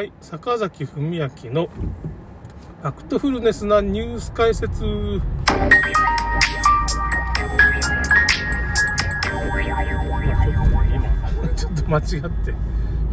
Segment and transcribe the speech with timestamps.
[0.00, 4.82] はい、坂崎文明のファクトフルネスなニュース解説。
[4.82, 5.20] 今、
[11.54, 12.54] ちょっと間違って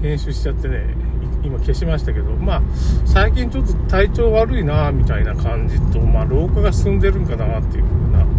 [0.01, 0.95] 編集しちゃってね、
[1.43, 2.61] 今消しましたけど、まあ、
[3.03, 8.29] 最近ちょっと体調悪いなみたいな感じと、まあ、老化が進んでるんかなっていう風なこ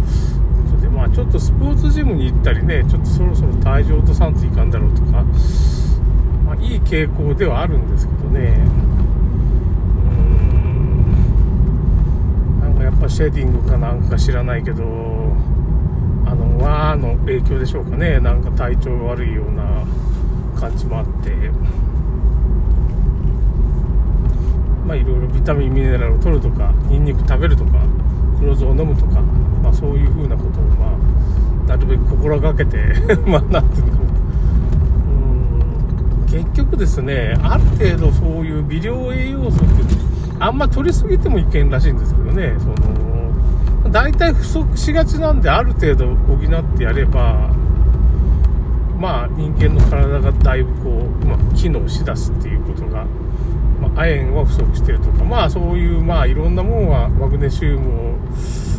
[0.75, 5.23] とで、まあ、ちょっとスポーツジムに行ったりね、ちょっとそろそろ体重落とさんといかんだろうとか、
[6.49, 8.39] まあ、いい傾向ではあるんですけどね、
[12.49, 14.83] うん、なんかやっぱシェーディングかなんか知らないけど、
[16.25, 19.85] あの、和の影響でしょうかね、なんか体調悪いような
[20.59, 21.29] 感じもあって、
[24.87, 27.73] まあいろいろビタミン、ミネラルを取るとか、ニンニク食べるとか、
[28.39, 29.21] 黒酢を飲むとか、
[29.61, 32.77] まあそういうふうなことを、まあ、なるべく心がけて、
[33.29, 33.98] まあなんていうのか、
[36.31, 39.65] 結局ですね、ある程度そういう微量栄養素って、
[40.39, 47.49] あんま取りすぎてもいけんらしいんですけどね、その、大体不足しがちなんで、ある程度補ってやれば、
[48.99, 53.05] まあ人間の体がだいぶこう、まく機能しだすっていうことが、
[53.81, 58.15] まあ、亜鉛は不足してるとか、まあそういう、まあいろんなもんはマグネシウムを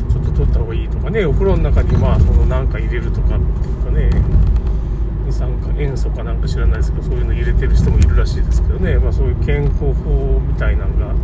[0.09, 4.11] ちょっと取った方がいいとかね、お風呂の中にまあそのなんか入れるとかっていうかね、
[5.33, 11.15] 酸化塩素かなんか知らないですけど、そういうの入れてる人もいるらしいですけどね、まあそういう健康法みたいなのが、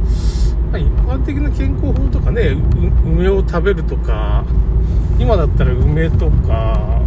[0.71, 2.57] まあ、一般的な健康法とかね、
[3.05, 4.45] 梅を食べるとか、
[5.19, 7.03] 今だったら梅とか、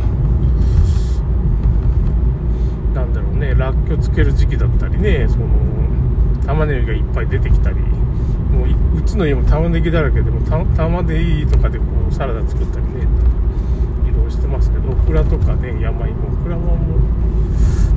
[2.93, 5.47] なんだろうね、らっきょつける時期だったりね、その、
[6.45, 13.07] 玉ねぎがいっぱい出てきたり、もううちの家も玉ねぎだらけでも、た玉でいいとかでこうサラダ作ったりね、
[14.19, 16.77] 動してますけど、オクラとかね、山芋、オクラはもう、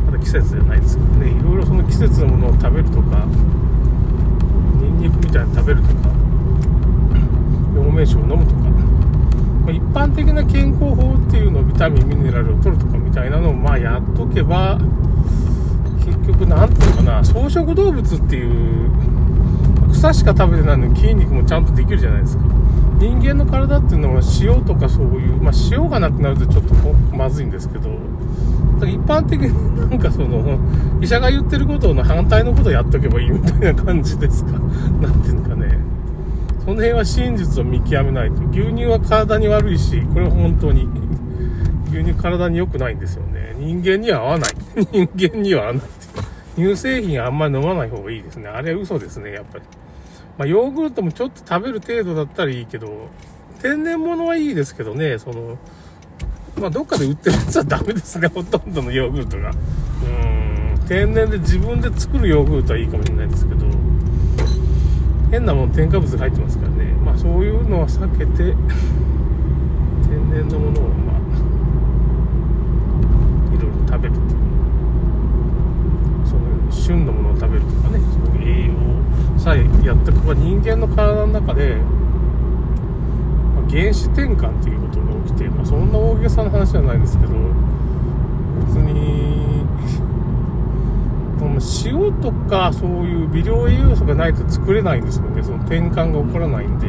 [0.07, 3.27] まだ季節じゃないですけどね、いろいろその季節のものを食べるとか、
[4.81, 5.95] ニンニクみたいなの食べるとか、
[7.75, 8.61] 陽明酒を飲むとか、
[9.65, 14.79] まあ一般的な健康法っていうのをビタミン、ミネラルを取るとかみたいなのをまあやっとけば、
[16.05, 18.91] 結局なんていうのかな、草食動物っていう、
[19.93, 22.45] 草しか食べてないのに筋肉もちゃんとできるじゃないですか。
[22.99, 26.75] 人間の体っていうのは塩とかそういう、まあ塩がなくなるとちょっと
[27.17, 27.91] まずいんですけど、
[28.87, 30.59] 一般的になんかその、
[31.01, 34.53] 医者が言ってることの反対のことをやっとけばいいみたいな感じですか？
[35.01, 35.79] なんていうのかね。
[36.65, 38.37] その辺は真実を見極めないと。
[38.51, 40.89] 牛乳は体に悪いし、これは本当に、
[41.91, 43.55] 牛乳体に良くないんですよね。
[43.59, 44.51] 人間には合わない。
[44.93, 45.83] 人間には合わない。
[46.57, 48.49] 乳製品あんまり飲まない方がいいですね。
[48.49, 49.65] あれは嘘ですね、やっぱり。
[50.39, 53.09] まあ、ヨーグルトもちょっと食べる程度だったらいいけど、
[53.61, 55.59] 天然物はいいですけどね、その、
[56.59, 59.51] まあ、どっかで売ってるやつはダメですね、 ほとんどのヨーグルトが。
[59.51, 63.67] うん、天然で自分で作るヨーグルトはいいかもしれないですけど、
[65.31, 66.93] 変なもん添加物が入ってますからね。
[67.05, 68.55] まあ、そういうのは避けて、
[70.09, 71.17] 天然のものを、まあ、
[73.55, 74.21] いろいろ食べると。
[76.27, 78.02] その、旬のものを食べるとかね、
[79.43, 81.83] さえやっておけば人間の体の中で、ま
[83.61, 87.33] あ、原子転換っていうことが起きて、まあ、そんな大げさな話じゃないんですけど、
[88.67, 89.43] 別に、
[91.85, 95.43] 塩とかそういう微量栄養素がないと作れないんですよね。
[95.43, 96.87] その転換が起こらないんで、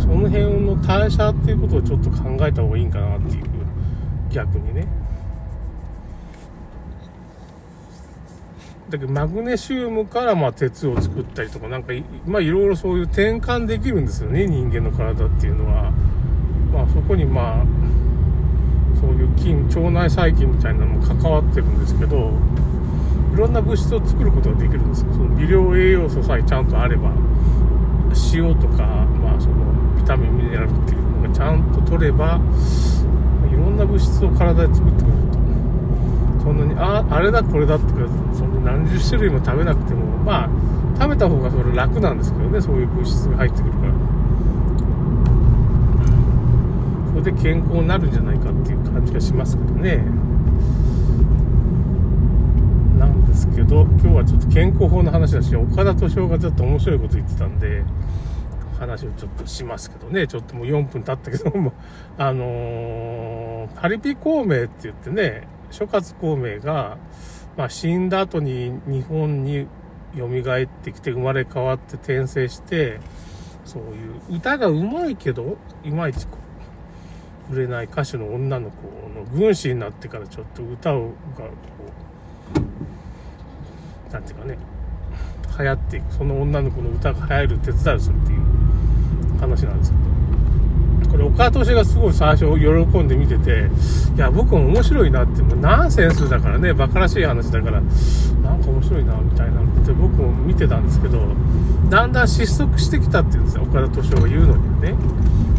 [0.00, 3.44] その辺の代謝っていうことをちょっと考えた方がいいんかなっていう、
[4.30, 5.01] 逆にね。
[8.92, 15.90] だけどマグネシウムからまあ鉄を作ったりとか、なんかい、まあいろいろそういう転換できるんですよね、人間の体っていうのは。
[16.70, 17.64] まあそこにまあ、
[19.00, 22.32] そういう菌、腸内細菌みたいなのも関わってるんですけど、
[23.32, 25.12] いろんな物質を作ることができるんですよ。
[25.12, 27.12] その微量栄養素さえちゃんとあれば、
[28.34, 28.84] 塩とか、
[29.22, 29.54] まあその
[29.96, 32.38] ビタミン、ミネラルっていうのがちゃんと取れば、
[33.50, 35.41] いろんな物質を体で作ってくれると。
[36.42, 38.00] そんなに、あ、あれだこれだってか、
[38.34, 40.48] そんな何十種類も食べなくても、まあ、
[40.98, 43.92] 食べた方がそれ楽なんですけどね、そういう物質が入ってくるから。
[47.10, 49.98] それで健康になるんじゃないかっていう感じがしますけどね。
[52.98, 57.84] なんですけど、今日はちょっと健康法の話だし、岡田敏夫がちょっと面白いこと言ってたんで、
[58.80, 61.72] 話をちょっとしますけどね、ちょっともう4分経ったけども、
[62.18, 66.98] あのー、パリピ孔明って言ってね、諸葛孔明が、
[67.56, 69.66] まあ、死んだ後に日本に
[70.16, 73.00] 蘇ってきて生まれ変わって転生して、
[73.64, 76.38] そういう歌が上手いけど、いまいちこ
[77.50, 81.14] う、売れない歌手の女の子の軍師になってからちょっと歌をがこ
[84.10, 84.58] う、なんていうかね、
[85.58, 86.12] 流行っていく。
[86.14, 90.31] その女の子の歌が流行る手伝いをするっていう話なんですけど。
[91.12, 93.68] これ岡田がすごい最初喜んで見てて
[94.16, 101.20] いや僕も面白いなってもうナンセンスだからね馬鹿らしい話だからなんか面白いなみたいなこと僕も見てたんですけど
[101.90, 104.94] だんだん失速してきたっていうんですよ岡田敏夫が言うのにはね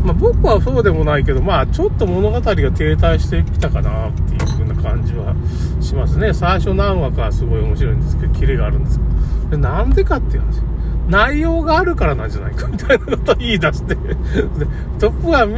[0.04, 5.34] まあ、僕はそうでもないけど、まあ、ちょっと物語が停滞してきたかなっていう風な感じは
[5.80, 6.34] しますね。
[6.34, 9.06] 最初何話かすごい面白いんですけど、キレがあるんですけ
[9.46, 9.50] ど。
[9.52, 10.73] でなんでかっていう話。
[11.08, 13.96] 内容があるからなんじゃないかみたいなことを言い出して。
[13.96, 14.16] で、
[15.00, 15.52] トップガン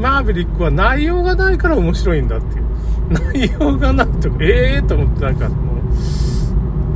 [0.00, 2.68] マーヴェリックは内容がないから面白いんだっていう。
[3.10, 5.54] 内容がないと、ええー、と思ってなんかも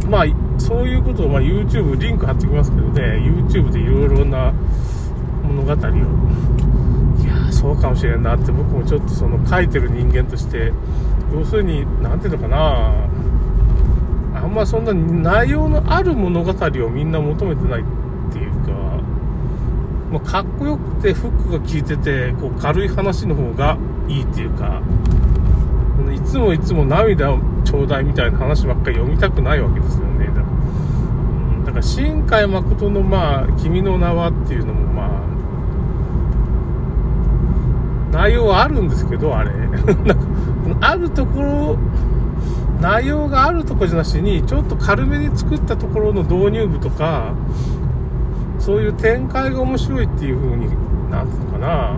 [0.05, 0.25] う、まあ、
[0.59, 3.03] そういうことを、まあ、YouTube、リンク貼ってきますけどね、
[3.49, 4.53] YouTube でいろいろな
[5.43, 10.73] 物語を、いやそうかもしれんなって僕もちょっとその書いてる人間として、
[11.33, 12.93] 要するに、なんていうのかな。
[14.34, 17.84] あんまそんな内容のある物語をみんな求めてないっ
[18.32, 18.73] ていうか、
[20.11, 24.82] まあ、かっこよくてフックが効いてて、こう軽い話の方がいいっていうか、
[26.12, 30.26] いつもいつも涙をちょうだいみたいな話ばっかり読みたくないわけですよね。
[30.26, 30.43] だか、
[31.67, 35.32] だから新海誠のまあ、君の名はっていうのもまあ、
[38.12, 39.50] 内容はあるんですけど、あれ。
[40.81, 41.79] あるところ、
[42.82, 47.32] 内容があるとこじゃなしに、ちょっと軽めに作ったところの導入部とか、
[48.58, 50.69] そういう展開が面白いっていう風に、
[51.08, 51.96] なんていうのかな。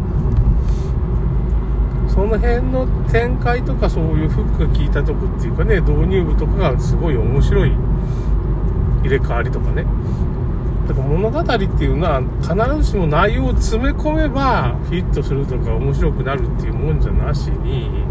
[2.06, 7.72] その辺の展開とかそういうフックが効いたとこっていうかね、導入部とかがすごい面白い
[9.02, 9.84] 入れ替わりとかね。
[10.86, 18.04] だから物語っていうのは必ずしも内容を詰め込めばヒットするとか面白くなるっていうもんじゃなしに、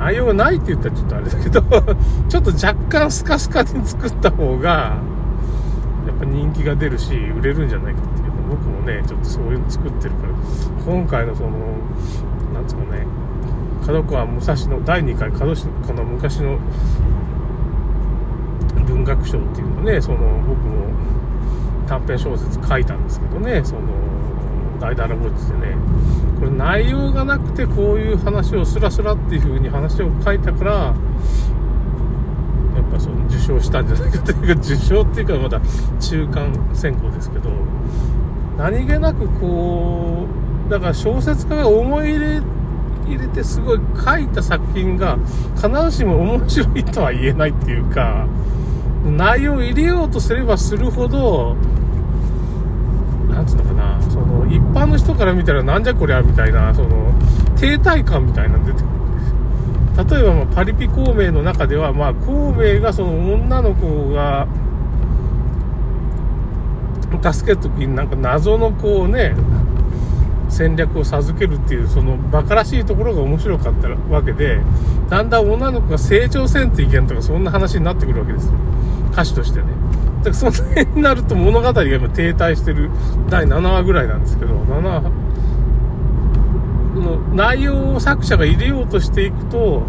[0.00, 1.62] 内容がないって言ったらちょっとあれだけど
[2.28, 8.26] ちょっと若干スカスカに作った方が、やっぱ人気が出るし、売れるんじゃないかっていう。
[8.26, 10.32] の僕もね、ちょっとそういうの作ってるから、
[10.84, 11.50] 今回のその、
[12.54, 13.06] なんつうかね、
[13.84, 15.54] 角川武蔵野、第2回角
[15.86, 16.58] この昔の
[18.86, 20.86] 文学賞っていうのね、その、僕も
[21.88, 23.80] 短編小説書いたんですけどね、その、
[24.76, 25.76] 大だらぼっちでね、
[26.38, 30.94] これ内容がなくてこういう話をスラスラっていう風に話を書いたから、やっ
[32.92, 35.60] ぱその受賞したんじゃないかというか、受賞っていうかまだ
[36.00, 37.50] 中間選考ですけど、
[38.56, 40.26] 何気なくこ
[40.68, 42.42] う、だから小説家が思い入れ
[43.06, 45.16] 入れてすごい書いた作品が
[45.54, 48.26] 必ずしも面白いとは言えないっていうか、
[49.04, 51.54] 内容を入れようとすればするほど、
[53.36, 57.12] なんつうのかな、その、一般の人から見たらなんじゃこりゃみたいな、その、
[57.56, 60.14] 停滞感みたいなの出てくるんです。
[60.14, 64.46] 例えば、ま、パリピ孔明の中では、まあ、孔明がその女の子が、
[67.32, 69.34] 助けるときになんか謎のこうね、
[70.48, 74.60] 戦略を授けるっていう、その馬鹿らしいところが面白かったわけで、
[75.10, 78.52] だんだん女の子が成長せんといけんとか、そんな話になってくるわけですよ。
[79.12, 79.66] 歌手としてね。
[80.26, 82.90] だからその辺になると物語が今停滞してる
[83.28, 85.02] 第7話ぐらいなんですけど、7話、
[86.96, 89.82] の内容を作者が入れようとしていくと、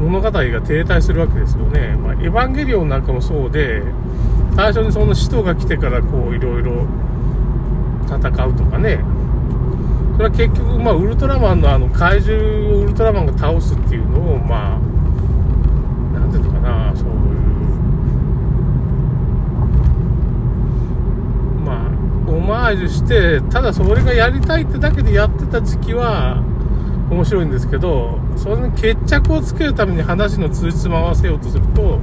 [0.00, 0.50] 物語が停
[0.84, 1.96] 滞するわけですよね。
[1.96, 3.82] まあ、エヴァンゲリオンなんかもそうで、
[4.54, 6.86] 最初にその使徒が来てからこういろいろ
[8.06, 9.00] 戦うとかね、
[10.16, 17.14] それは結局、まあ、ウルトラマンのあの怪獣をウルトラマンが倒すっていうのを、まあ、なんていうのかな、そういう、
[21.64, 21.90] まあ、
[22.28, 26.42] オマージュして、ただそれがやりたいってだけでやってた時期は、
[27.10, 32.00] 面白いんですけど、それに決着をつけるために話の通じ回せようとすると、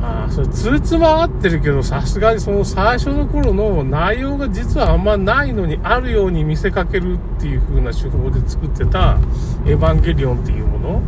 [0.00, 9.18] まあ、それ通つま合ってるけど、さすがにその最初の頃の内容が実はあんまないのにあるように見せかけるっていう風な手法で作ってた
[9.66, 11.02] エヴァンゲリオンっていうもの、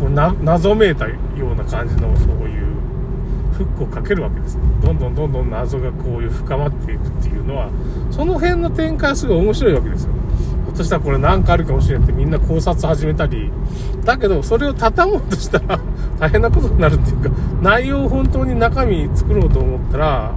[0.00, 0.10] こう
[0.44, 1.16] 謎めいたよ
[1.52, 2.67] うな感じのそういう
[3.58, 4.62] フックをかけるわけですね。
[4.82, 7.70] どんどんどんどん謎がこういう深まっていくっていうのは、
[8.10, 10.12] その辺の展開はすごい面白いわけですよ。
[10.64, 13.50] ひょっとしたらこれ何かあるかもしれんってみんな考察始めたり、
[14.04, 15.80] だけどそれを畳もうとしたら
[16.20, 20.32] 大変なことになるっていうか、内容を本当に中身作ろうと思ったら、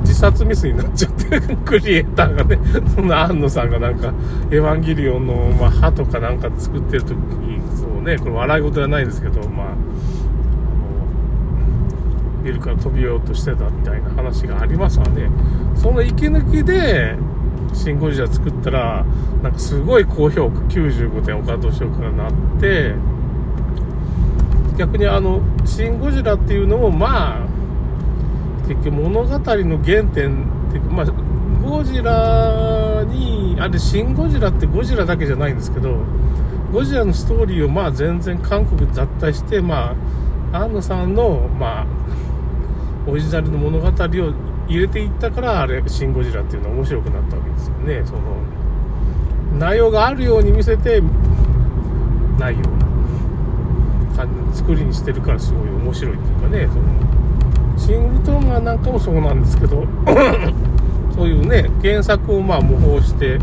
[0.00, 2.58] 自殺ミスになっちゃって、 クリエイターがね、
[2.94, 4.12] そんな安野さんがなんか、
[4.50, 9.66] エヴァンゲリオンの、ま、歯とかなんか作ってる時に、そうね、これ笑い事じゃないですけど、まあ、
[12.40, 15.30] ビルから飛びようとしてたみたいな話がありますわね。
[15.76, 17.16] その息抜きで、
[17.72, 19.04] シン・ゴジラ作ったら、
[19.42, 22.94] なんかすごい高評価、95点岡田敏夫からなって、
[24.76, 27.46] 逆にあの、シン・ゴジラっていうのも、まあ、
[28.68, 30.06] 結局物語の原点っ
[30.70, 31.06] ていうか、まあ、
[31.62, 35.98] ゴジラに、あれ、シン・ゴジラってゴジラだけじゃないんですけど、
[36.72, 39.94] ゴジラのストーリーをまあ全然韓国で脱退して、ま
[40.52, 41.86] あ、安野さんの、まあ、
[43.06, 44.34] オリジナルの物語を
[44.68, 48.02] 入れていったから、あれ、シン・ゴジラっていうのは面白くなったわけですよね。
[48.04, 48.20] その、
[49.58, 51.02] 内容があるように見せて、
[52.38, 59.84] ないような感じの作りにしてるからすごい面白いっていうかね、その、シン・グルトンガなんかもそうなんですけど、
[61.14, 63.38] そういうね、原作をまあ模倣して、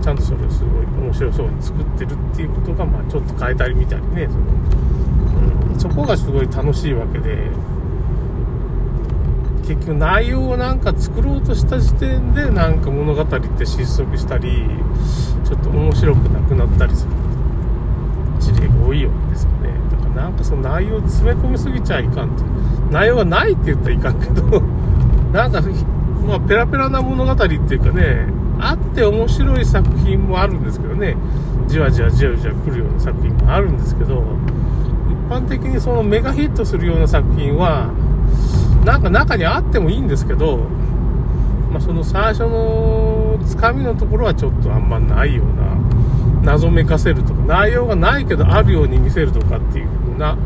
[0.00, 4.44] ちゃんとそれをすごい面白そうに作ってるっていうことが、まあちょっと変えたりみたいにね、その、
[5.74, 7.50] うん、そこがすごい楽しいわけで、
[9.68, 14.62] 結局内容をなんか作ろうとした時点でなんか物語って失速したり、
[15.44, 17.10] ちょっと面白くなくなったりする
[18.40, 19.68] 事例が多いわけですよね。
[19.90, 22.44] だからなんかその内容を詰め込みすぎちゃいかんって。
[22.90, 24.62] 内容がないって言ったらいかんけど、
[25.34, 25.60] なんか、
[26.26, 28.26] まあペラペラな物語っていうかね、
[28.58, 31.14] あって面白い作品もあるんですけどね、
[31.66, 34.24] じわじわじわじわ来るような作品もあるんですけど、
[35.10, 37.90] 一般的にそのメガヒットするような作品は、
[38.84, 40.58] なんか中にあってもいいんですけど、
[41.70, 50.36] まあ、その最初のつかみのところはちょっとあんまないような、謎めかせるとか、内容がないけどあるように見せるとかっていう風な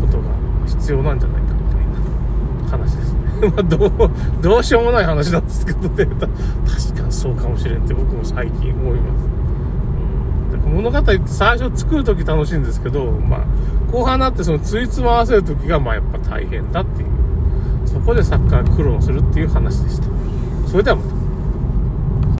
[0.00, 0.30] ことが
[0.66, 3.20] 必要なんじゃないかみたいな話ですね。
[3.50, 4.10] まあ、どう、
[4.40, 6.06] どうしようもない話なんですけどね。
[6.06, 9.32] 確かにそうかもしれんって僕も最近思います。
[10.72, 13.40] 物語って最初作るとき楽しいんですけど、まあ、
[13.90, 17.08] 後半になってそのついつま合わせるときが、まあやっぱ大変だっていう。
[17.92, 20.06] そこでサッカー苦労するっていう話でした。
[20.68, 21.21] それではまた。